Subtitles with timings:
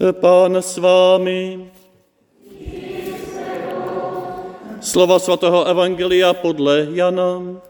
[0.00, 1.68] Pán s vámi.
[4.80, 7.60] Slova svatého Evangelia podle Jana.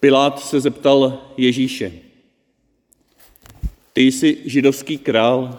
[0.00, 1.92] Pilát se zeptal Ježíše,
[3.92, 5.58] ty jsi židovský král?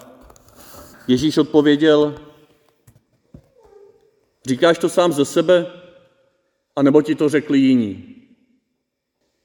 [1.07, 2.15] Ježíš odpověděl,
[4.45, 5.65] říkáš to sám ze sebe,
[6.75, 8.10] anebo ti to řekli jiní?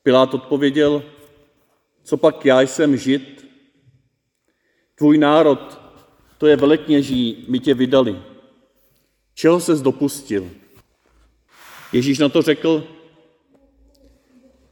[0.06, 1.02] Pilát odpověděl,
[2.02, 3.46] co pak já jsem žid?
[4.94, 5.80] Tvůj národ,
[6.38, 8.22] to je velekněží, my tě vydali.
[9.34, 10.50] Čeho ses dopustil?
[11.92, 12.84] Ježíš na to řekl,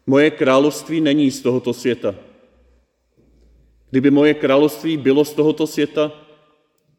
[0.06, 2.14] moje království není z tohoto světa.
[3.90, 6.12] Kdyby moje království bylo z tohoto světa,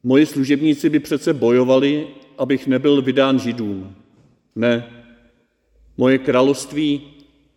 [0.03, 3.95] moji služebníci by přece bojovali, abych nebyl vydán židům.
[4.55, 5.03] Ne,
[5.97, 7.14] moje království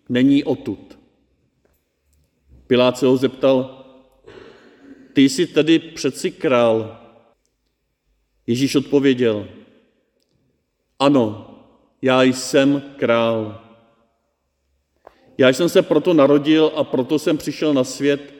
[0.08, 0.98] není odtud.
[2.66, 3.84] Pilát se ho zeptal,
[5.12, 6.98] ty jsi tedy přeci král.
[8.46, 9.48] Ježíš odpověděl,
[10.98, 11.54] ano,
[12.02, 13.64] já jsem král.
[15.38, 18.34] Já jsem se proto narodil a proto jsem přišel na svět,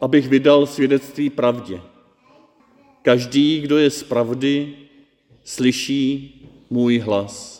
[0.00, 1.80] abych vydal svědectví pravdě.
[3.02, 4.76] Každý, kdo je z pravdy,
[5.44, 6.32] slyší
[6.70, 7.55] můj hlas.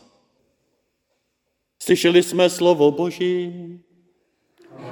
[1.86, 3.52] Slyšeli jsme slovo Boží.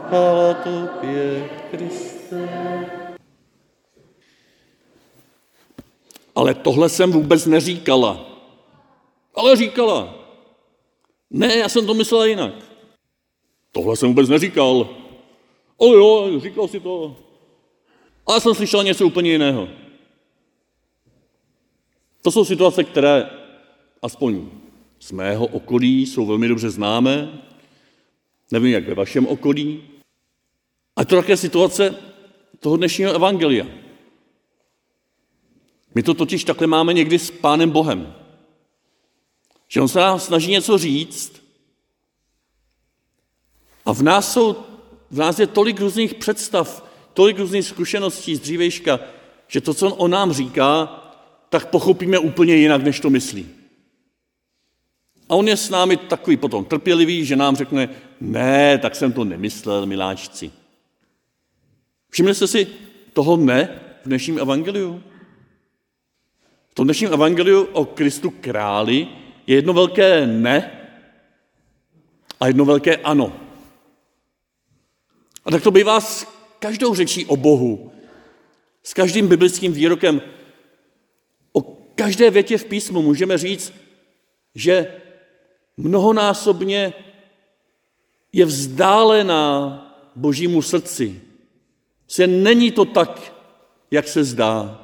[0.08, 2.48] Chvála tobě, Kriste.
[6.34, 8.26] Ale tohle jsem vůbec neříkala.
[9.34, 10.14] Ale říkala.
[11.30, 12.54] Ne, já jsem to myslela jinak.
[13.72, 14.88] Tohle jsem vůbec neříkal.
[15.80, 17.16] Ale jo, říkal si to.
[18.26, 19.68] Ale jsem slyšel něco úplně jiného.
[22.22, 23.30] To jsou situace, které
[24.02, 24.50] aspoň
[25.04, 27.40] z mého okolí jsou velmi dobře známé.
[28.50, 29.82] Nevím, jak ve vašem okolí.
[30.96, 31.94] A to také situace
[32.60, 33.66] toho dnešního evangelia.
[35.94, 38.14] My to totiž takhle máme někdy s Pánem Bohem.
[39.68, 41.42] Že on se nám snaží něco říct
[43.84, 44.56] a v nás, jsou,
[45.10, 49.00] v nás je tolik různých představ, tolik různých zkušeností z dřívejška,
[49.48, 50.86] že to, co on o nám říká,
[51.48, 53.63] tak pochopíme úplně jinak, než to myslí.
[55.28, 57.88] A on je s námi takový potom trpělivý, že nám řekne,
[58.20, 60.52] ne, tak jsem to nemyslel, miláčci.
[62.10, 62.66] Všimli jste si
[63.12, 65.02] toho ne v dnešním evangeliu?
[66.70, 69.08] V tom dnešním evangeliu o Kristu králi
[69.46, 70.70] je jedno velké ne
[72.40, 73.40] a jedno velké ano.
[75.44, 76.26] A tak to bývá s
[76.58, 77.92] každou řečí o Bohu,
[78.82, 80.22] s každým biblickým výrokem.
[81.52, 81.62] O
[81.94, 83.72] každé větě v písmu můžeme říct,
[84.54, 85.03] že
[85.76, 86.94] mnohonásobně
[88.32, 89.80] je vzdálená
[90.16, 91.20] božímu srdci.
[92.08, 93.34] Se není to tak,
[93.90, 94.80] jak se zdá.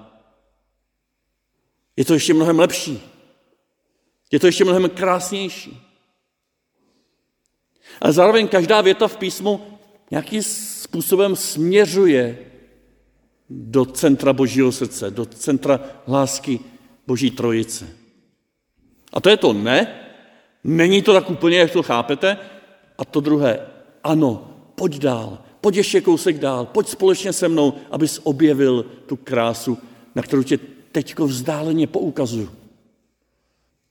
[1.96, 3.00] Je to ještě mnohem lepší.
[4.32, 5.86] Je to ještě mnohem krásnější.
[8.00, 9.78] A zároveň každá věta v písmu
[10.10, 12.38] nějakým způsobem směřuje
[13.50, 16.60] do centra Božího srdce, do centra lásky
[17.06, 17.88] Boží trojice.
[19.12, 19.99] A to je to ne,
[20.64, 22.36] není to tak úplně, jak to chápete,
[22.98, 23.66] a to druhé,
[24.04, 29.78] ano, pojď dál, pojď ještě kousek dál, pojď společně se mnou, abys objevil tu krásu,
[30.14, 30.58] na kterou tě
[30.92, 32.50] teďko vzdáleně poukazuju.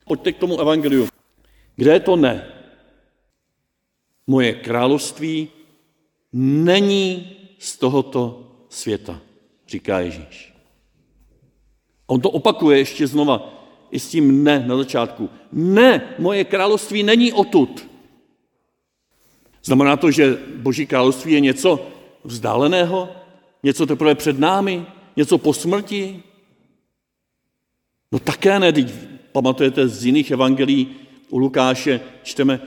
[0.05, 1.07] Pojďte k tomu evangeliu.
[1.75, 2.47] Kde je to ne?
[4.27, 5.49] Moje království
[6.33, 9.21] není z tohoto světa,
[9.67, 10.53] říká Ježíš.
[12.07, 13.58] On to opakuje ještě znova,
[13.91, 15.29] i s tím ne na začátku.
[15.51, 17.89] Ne, moje království není odtud.
[19.63, 21.87] Znamená to, že Boží království je něco
[22.23, 23.09] vzdáleného,
[23.63, 24.85] něco teprve před námi,
[25.15, 26.23] něco po smrti?
[28.11, 28.93] No také ne, teď
[29.31, 30.95] pamatujete z jiných evangelií
[31.29, 32.61] u Lukáše, čteme,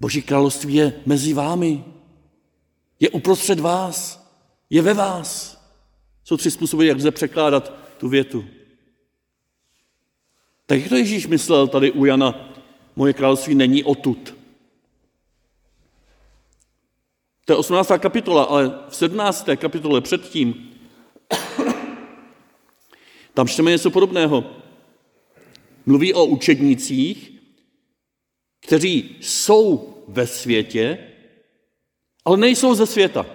[0.00, 1.84] Boží království je mezi vámi,
[3.00, 4.26] je uprostřed vás,
[4.70, 5.58] je ve vás.
[6.24, 8.44] Jsou tři způsoby, jak lze překládat tu větu.
[10.68, 12.52] Tak jak to Ježíš myslel tady u Jana,
[12.96, 14.34] moje království není otud.
[17.44, 17.92] To je 18.
[17.98, 19.48] kapitola, ale v 17.
[19.56, 20.70] kapitole předtím
[23.34, 24.44] tam čteme něco podobného.
[25.86, 27.32] Mluví o učednících,
[28.60, 30.98] kteří jsou ve světě,
[32.24, 33.26] ale nejsou ze světa.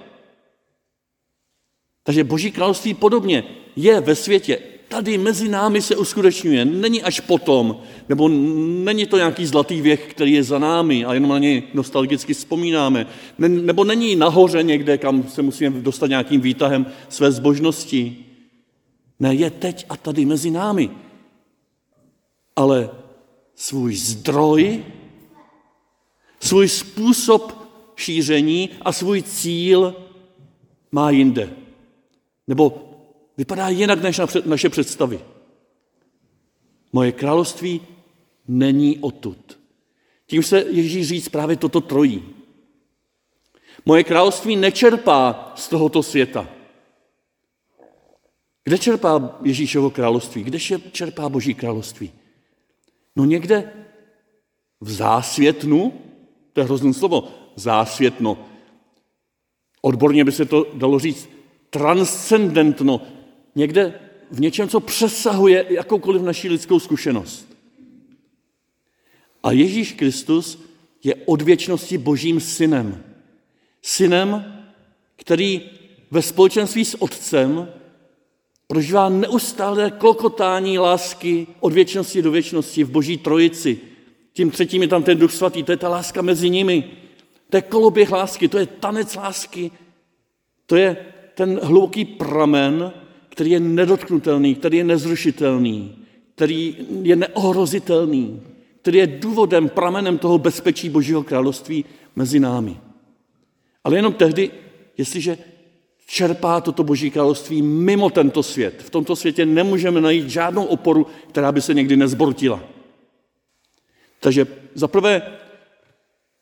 [2.03, 3.43] Takže Boží království podobně
[3.75, 6.65] je ve světě, tady mezi námi se uskutečňuje.
[6.65, 11.29] Není až potom, nebo není to nějaký zlatý věk, který je za námi a jenom
[11.29, 13.07] na něj nostalgicky vzpomínáme.
[13.37, 18.17] Nebo není nahoře někde, kam se musíme dostat nějakým výtahem své zbožnosti.
[19.19, 20.89] Ne, je teď a tady mezi námi.
[22.55, 22.89] Ale
[23.55, 24.83] svůj zdroj,
[26.39, 27.57] svůj způsob
[27.95, 29.95] šíření a svůj cíl
[30.91, 31.49] má jinde.
[32.47, 32.92] Nebo
[33.37, 35.19] vypadá jinak než naše představy.
[36.93, 37.81] Moje království
[38.47, 39.59] není odtud.
[40.25, 42.23] Tím se Ježíš říct právě toto trojí.
[43.85, 46.49] Moje království nečerpá z tohoto světa.
[48.63, 50.43] Kde čerpá Ježíšovo království?
[50.43, 50.59] Kde
[50.91, 52.11] čerpá Boží království?
[53.15, 53.73] No někde
[54.81, 55.93] v zásvětnu,
[56.53, 58.45] to je hrozný slovo, zásvětno.
[59.81, 61.29] Odborně by se to dalo říct
[61.69, 63.01] transcendentno,
[63.55, 63.99] někde
[64.31, 67.47] v něčem, co přesahuje jakoukoliv naší lidskou zkušenost.
[69.43, 70.63] A Ježíš Kristus
[71.03, 73.03] je od věčnosti božím synem.
[73.81, 74.55] Synem,
[75.15, 75.61] který
[76.11, 77.67] ve společenství s otcem
[78.67, 83.79] prožívá neustálé klokotání lásky od věčnosti do věčnosti v boží trojici.
[84.33, 86.91] Tím třetím je tam ten duch svatý, to je ta láska mezi nimi.
[87.49, 89.71] To je koloběh lásky, to je tanec lásky,
[90.65, 90.97] to je
[91.35, 92.93] ten hluboký pramen,
[93.33, 95.95] který je nedotknutelný, který je nezrušitelný,
[96.35, 98.41] který je neohrozitelný,
[98.81, 101.85] který je důvodem, pramenem toho bezpečí Božího království
[102.15, 102.77] mezi námi.
[103.83, 104.51] Ale jenom tehdy,
[104.97, 105.37] jestliže
[106.05, 108.81] čerpá toto Boží království mimo tento svět.
[108.85, 112.63] V tomto světě nemůžeme najít žádnou oporu, která by se někdy nezbortila.
[114.19, 115.21] Takže zaprvé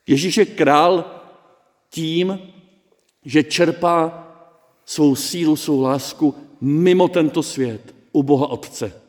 [0.07, 1.05] Ježíš je král
[1.89, 2.39] tím,
[3.25, 4.27] že čerpá
[4.85, 9.01] svou sílu, svou lásku mimo tento svět, u Boha Otce.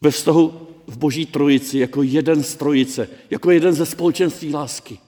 [0.00, 4.98] Ve vztahu v Boží trojici, jako jeden z trojice, jako jeden ze společenství lásky,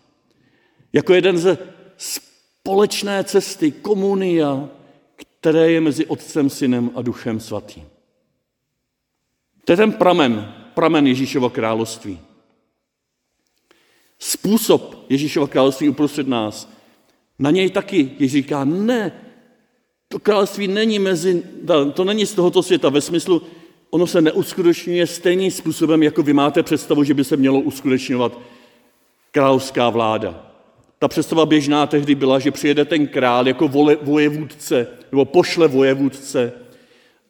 [0.93, 1.59] jako jeden ze
[1.97, 4.69] společné cesty, komunia,
[5.17, 7.85] které je mezi Otcem, Synem a Duchem Svatým.
[9.65, 12.21] To je ten pramen, pramen Ježíšova království.
[14.19, 16.73] Způsob Ježíšova království uprostřed nás.
[17.39, 19.13] Na něj taky Ježíš říká, ne,
[20.15, 21.43] to království není mezi,
[21.95, 23.43] to není z tohoto světa ve smyslu,
[23.91, 28.39] ono se neuskutečňuje stejným způsobem, jako vy máte představu, že by se mělo uskutečňovat
[29.31, 30.53] královská vláda.
[30.99, 36.53] Ta představa běžná tehdy byla, že přijede ten král jako vole, vojevůdce, nebo pošle vojevůdce,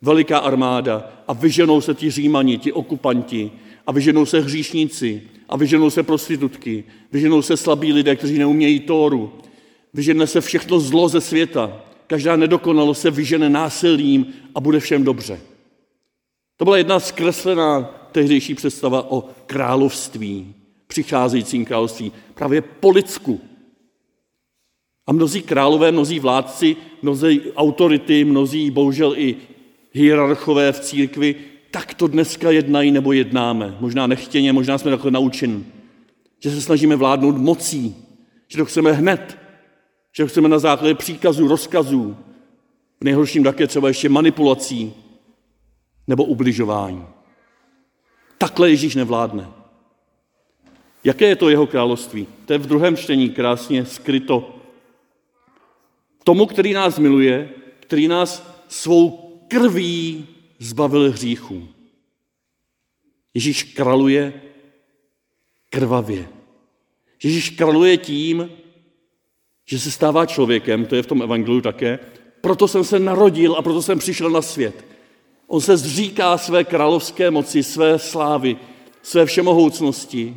[0.03, 1.13] veliká armáda.
[1.29, 3.51] A vyženou se ti římani, ti okupanti,
[3.87, 9.33] a vyženou se hříšníci, a vyženou se prostitutky, vyženou se slabí lidé, kteří neumějí Tóru,
[9.95, 15.41] vyžene se všechno zlo ze světa, každá nedokonalost se vyžene násilím a bude všem dobře.
[16.57, 20.55] To byla jedna zkreslená tehdejší představa o království,
[20.87, 23.41] přicházejícím království, právě po lidsku.
[25.07, 29.37] A mnozí králové, mnozí vládci, mnozí autority, mnozí bohužel i
[29.93, 31.35] hierarchové v církvi,
[31.71, 33.77] tak to dneska jednají nebo jednáme.
[33.81, 35.65] Možná nechtěně, možná jsme takhle naučeni.
[36.39, 37.97] Že se snažíme vládnout mocí,
[38.49, 39.39] že to chceme hned,
[40.17, 42.17] že chceme na základě příkazů, rozkazů,
[43.01, 44.95] v nejhorším také třeba ještě manipulací
[46.07, 47.07] nebo ubližování.
[48.39, 49.49] Takhle Ježíš nevládne.
[51.05, 52.27] Jaké je to jeho království?
[52.47, 54.57] To je v druhém čtení krásně skryto.
[56.25, 59.11] Tomu, který nás miluje, který nás svou
[59.49, 60.27] krví
[60.59, 61.69] zbavil hříchů.
[63.35, 64.43] Ježíš kraluje
[65.71, 66.29] krvavě.
[67.23, 68.51] Ježíš kraluje tím,
[69.65, 71.99] že se stává člověkem, to je v tom evangeliu také,
[72.41, 74.85] proto jsem se narodil a proto jsem přišel na svět.
[75.47, 78.57] On se zříká své královské moci, své slávy,
[79.03, 80.37] své všemohoucnosti.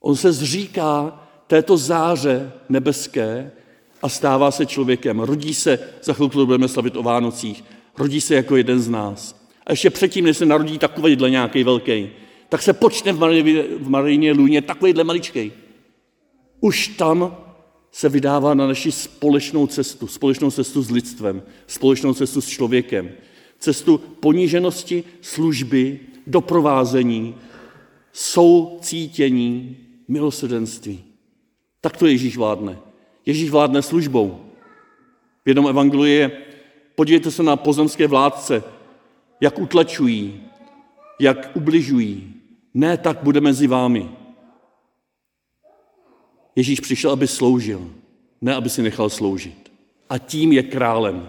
[0.00, 3.52] On se zříká této záře nebeské
[4.02, 5.20] a stává se člověkem.
[5.20, 7.64] Rodí se, za chvilku budeme slavit o Vánocích,
[7.98, 9.44] rodí se jako jeden z nás.
[9.66, 12.10] A ještě předtím, než se narodí takovýhle nějaký velký,
[12.48, 15.52] tak se počne v, Marijně lůně takovýhle maličkej.
[16.60, 17.36] Už tam
[17.94, 23.10] se vydává na naši společnou cestu, společnou cestu s lidstvem, společnou cestu s člověkem,
[23.58, 27.34] cestu poníženosti, služby, doprovázení,
[28.12, 29.76] soucítění,
[30.08, 31.04] milosedenství.
[31.80, 32.78] Tak to Ježíš vládne.
[33.26, 34.40] Ježíš vládne službou.
[35.44, 36.30] V jednom evangeliu je,
[36.94, 38.62] podívejte se na pozemské vládce,
[39.40, 40.42] jak utlačují,
[41.20, 42.34] jak ubližují.
[42.74, 44.23] Ne tak bude mezi vámi.
[46.56, 47.90] Ježíš přišel, aby sloužil,
[48.40, 49.72] ne aby si nechal sloužit.
[50.10, 51.28] A tím je králem.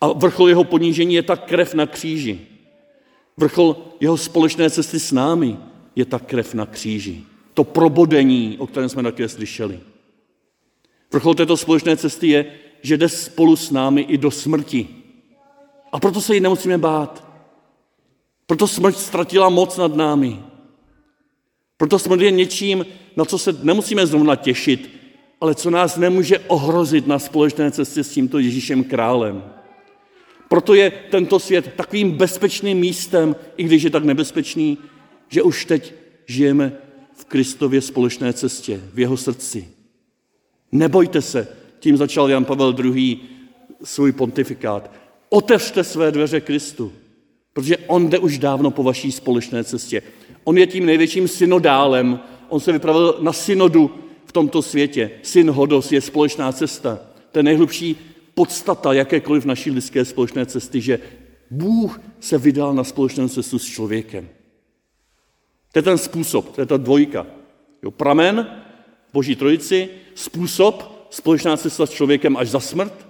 [0.00, 2.40] A vrchol jeho ponížení je ta krev na kříži.
[3.36, 5.56] Vrchol jeho společné cesty s námi
[5.96, 7.24] je ta krev na kříži.
[7.54, 9.80] To probodení, o kterém jsme také slyšeli.
[11.12, 14.88] Vrchol této společné cesty je, že jde spolu s námi i do smrti.
[15.92, 17.26] A proto se jí nemusíme bát.
[18.46, 20.42] Proto smrt ztratila moc nad námi.
[21.76, 24.90] Proto smrt je něčím, na co se nemusíme zrovna těšit,
[25.40, 29.44] ale co nás nemůže ohrozit na společné cestě s tímto Ježíšem králem.
[30.48, 34.78] Proto je tento svět takovým bezpečným místem, i když je tak nebezpečný,
[35.28, 35.94] že už teď
[36.26, 36.72] žijeme
[37.12, 39.68] v Kristově společné cestě, v jeho srdci.
[40.72, 43.20] Nebojte se, tím začal Jan Pavel II.
[43.84, 44.90] svůj pontifikát.
[45.28, 46.92] Otevřte své dveře Kristu,
[47.52, 50.02] protože on jde už dávno po vaší společné cestě.
[50.48, 53.90] On je tím největším synodálem, on se vypravil na synodu
[54.24, 55.10] v tomto světě.
[55.22, 57.00] Syn Hodos je společná cesta.
[57.32, 57.96] To je nejhlubší
[58.34, 60.98] podstata jakékoliv naší lidské společné cesty, že
[61.50, 64.28] Bůh se vydal na společnou cestu s člověkem.
[65.72, 67.26] To je ten způsob, to je ta dvojka.
[67.82, 68.62] Jo, pramen,
[69.12, 73.06] Boží trojici, způsob, společná cesta s člověkem až za smrt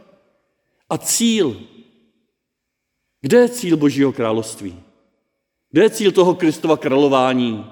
[0.91, 1.63] a cíl.
[3.21, 4.86] Kde je cíl Božího království?
[5.77, 7.67] Kde je cíl toho Kristova králování,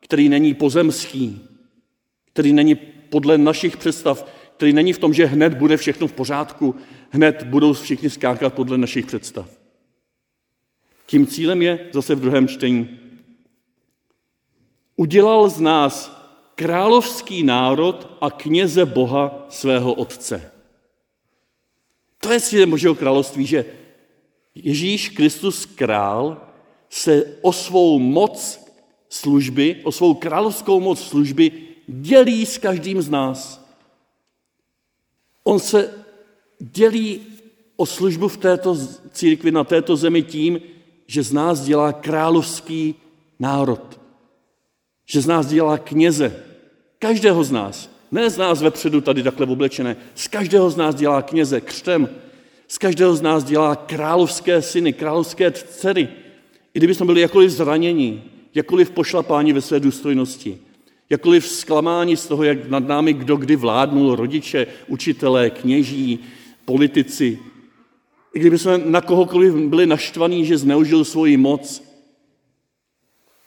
[0.00, 1.40] který není pozemský,
[2.32, 2.74] který není
[3.10, 6.74] podle našich představ, který není v tom, že hned bude všechno v pořádku,
[7.10, 9.50] hned budou všichni skákat podle našich představ.
[11.06, 13.00] Tím cílem je zase v druhém čtení.
[14.96, 16.22] Udělal z nás
[16.54, 20.52] královský národ a kněze Boha svého Otce.
[22.20, 23.64] To je cílem Božího království, že
[24.54, 26.46] Ježíš Kristus král
[26.90, 28.60] se o svou moc
[29.08, 31.52] služby, o svou královskou moc služby
[31.86, 33.66] dělí s každým z nás.
[35.44, 35.90] On se
[36.58, 37.20] dělí
[37.76, 38.78] o službu v této
[39.12, 40.60] církvi, na této zemi tím,
[41.06, 42.94] že z nás dělá královský
[43.38, 44.00] národ.
[45.06, 46.42] Že z nás dělá kněze.
[46.98, 47.90] Každého z nás.
[48.10, 49.96] Ne z nás vepředu tady takhle oblečené.
[50.14, 52.08] Z každého z nás dělá kněze křtem.
[52.68, 56.08] Z každého z nás dělá královské syny, královské dcery.
[56.76, 58.22] I kdyby jsme byli jakkoliv zranění,
[58.54, 60.58] jakkoliv pošlapání ve své důstojnosti,
[61.10, 66.18] jakkoliv zklamání z toho, jak nad námi kdo kdy vládnul, rodiče, učitelé, kněží,
[66.64, 67.38] politici,
[68.34, 71.82] i kdyby jsme na kohokoliv byli naštvaní, že zneužil svoji moc,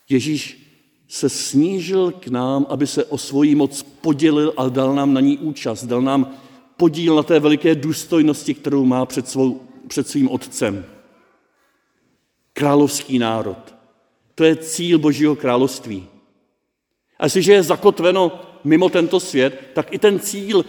[0.10, 0.68] Ježíš
[1.08, 5.38] se snížil k nám, aby se o svoji moc podělil a dal nám na ní
[5.38, 6.34] účast, dal nám
[6.78, 10.86] podíl na té veliké důstojnosti, kterou má před, svou, před svým otcem.
[12.60, 13.76] Královský národ.
[14.36, 16.08] To je cíl Božího království.
[17.20, 20.66] A jestliže je zakotveno mimo tento svět, tak i ten cíl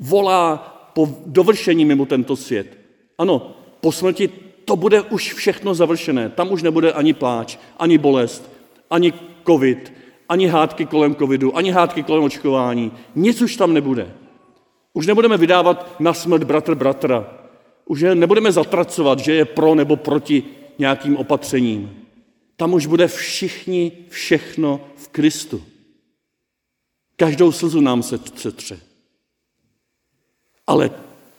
[0.00, 0.56] volá
[0.94, 2.78] po dovršení mimo tento svět.
[3.18, 4.30] Ano, po smrti
[4.64, 6.28] to bude už všechno završené.
[6.28, 8.50] Tam už nebude ani pláč, ani bolest,
[8.90, 9.12] ani
[9.46, 9.92] covid,
[10.28, 12.92] ani hádky kolem covidu, ani hádky kolem očkování.
[13.14, 14.14] Nic už tam nebude.
[14.94, 17.26] Už nebudeme vydávat na smrt bratr bratra.
[17.86, 21.96] Už je nebudeme zatracovat, že je pro nebo proti nějakým opatřením.
[22.56, 25.64] Tam už bude všichni všechno v Kristu.
[27.16, 28.80] Každou slzu nám se třetře.
[30.66, 30.90] Ale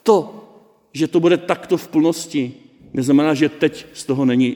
[0.03, 0.43] to,
[0.93, 2.53] že to bude takto v plnosti,
[2.93, 4.55] neznamená, že teď z toho není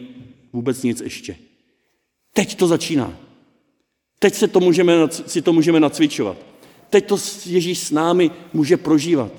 [0.54, 1.36] vůbec nic ještě.
[2.34, 3.18] Teď to začíná.
[4.20, 6.38] Teď se to můžeme, si to můžeme nacvičovat.
[6.90, 9.32] Teď to Ježíš s námi může prožívat.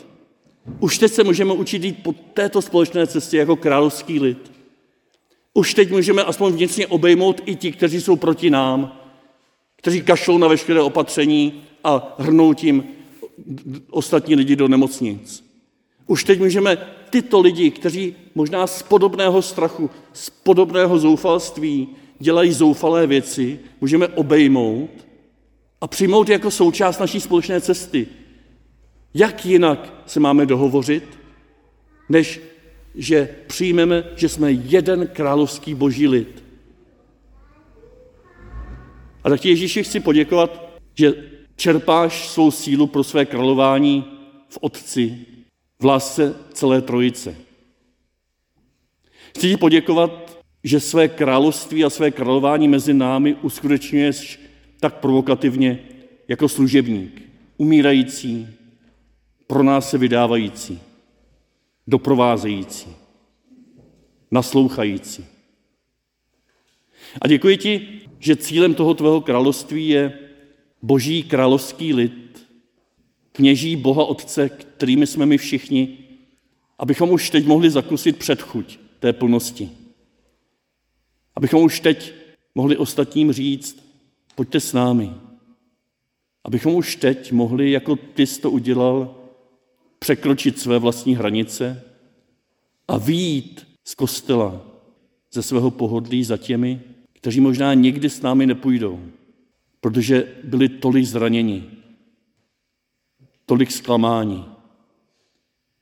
[0.81, 4.58] Už teď se můžeme učit jít po této společné cestě jako královský lid.
[5.59, 9.01] Už teď můžeme aspoň vnitřně obejmout i ti, kteří jsou proti nám,
[9.77, 12.85] kteří kašlou na veškeré opatření a hrnou tím
[13.91, 15.45] ostatní lidi do nemocnic.
[16.07, 16.77] Už teď můžeme
[17.11, 21.89] tyto lidi, kteří možná z podobného strachu, z podobného zoufalství
[22.19, 24.91] dělají zoufalé věci, můžeme obejmout
[25.81, 28.07] a přijmout jako součást naší společné cesty.
[29.15, 31.05] Jak jinak se máme dohovořit,
[32.09, 32.41] než
[32.99, 36.45] že přijmeme, že jsme jeden královský boží lid.
[39.25, 41.15] A tak ti Ježíši chci poděkovat, že
[41.57, 44.05] čerpáš svou sílu pro své králování
[44.49, 45.19] v Otci,
[45.81, 47.37] v lásce celé trojice.
[49.37, 54.41] Chci ti poděkovat, že své království a své králování mezi námi uskutečňuješ
[54.81, 55.79] tak provokativně
[56.29, 57.23] jako služebník,
[57.57, 58.49] umírající,
[59.47, 60.81] pro nás se vydávající,
[61.89, 62.97] doprovázející,
[64.31, 65.25] naslouchající.
[67.23, 70.19] A děkuji ti, že cílem toho tvého království je
[70.83, 72.49] boží královský lid,
[73.33, 75.99] kněží Boha Otce, kterými jsme my všichni,
[76.79, 79.71] Abychom už teď mohli zakusit předchuť té plnosti.
[81.37, 82.15] Abychom už teď
[82.55, 83.85] mohli ostatním říct,
[84.35, 85.11] pojďte s námi.
[86.45, 89.15] Abychom už teď mohli, jako ty jsi to udělal,
[89.99, 91.83] překročit své vlastní hranice
[92.89, 94.61] a výjít z kostela,
[95.33, 96.81] ze svého pohodlí za těmi,
[97.13, 99.01] kteří možná nikdy s námi nepůjdou,
[99.81, 101.71] protože byli tolik zraněni,
[103.47, 104.45] tolik zklamání,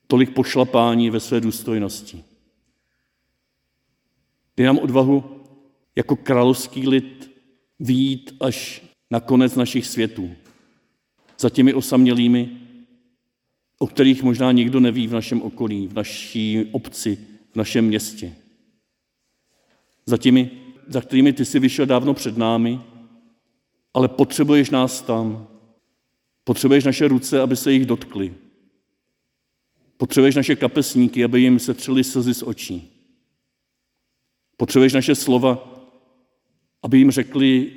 [0.06, 2.24] tolik pošlapání ve své důstojnosti.
[4.56, 5.44] Dej nám odvahu
[5.96, 7.30] jako královský lid
[7.80, 10.30] výjít až na konec našich světů.
[11.38, 12.60] Za těmi osamělými,
[13.78, 17.18] o kterých možná nikdo neví v našem okolí, v naší obci,
[17.52, 18.34] v našem městě.
[20.06, 20.50] Za těmi,
[20.88, 22.80] za kterými ty jsi vyšel dávno před námi,
[23.94, 25.48] ale potřebuješ nás tam.
[26.44, 28.34] Potřebuješ naše ruce, aby se jich dotkly.
[29.96, 32.92] Potřebuješ naše kapesníky, aby jim se třeli slzy z očí.
[34.56, 35.82] Potřebuješ naše slova,
[36.82, 37.72] aby jim řekli,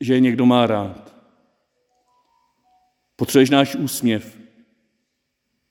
[0.00, 1.14] že je někdo má rád.
[3.16, 4.38] Potřebuješ náš úsměv,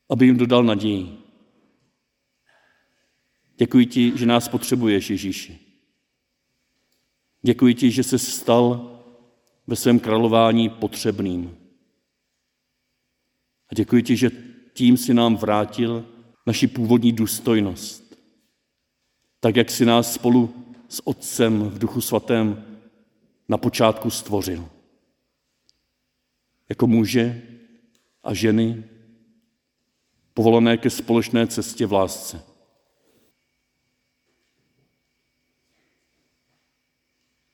[0.10, 1.18] aby jim dodal naději.
[3.58, 5.60] Děkuji ti, že nás potřebuješ, Ježíši.
[7.42, 8.94] Děkuji ti, že jsi stal
[9.68, 11.58] ve svém králování potřebným.
[13.72, 14.32] A děkuji ti, že
[14.74, 16.06] tím si nám vrátil
[16.46, 18.18] naši původní důstojnost.
[19.40, 22.80] Tak, jak si nás spolu s Otcem v Duchu Svatém
[23.50, 24.70] na počátku stvořil.
[26.70, 27.42] Jako muže
[28.24, 28.84] a ženy
[30.38, 32.57] povolané ke společné cestě v lásce.